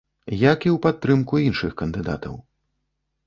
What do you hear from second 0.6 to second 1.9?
і ў падтрымку іншых